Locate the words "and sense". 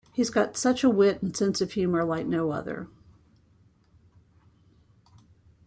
1.21-1.61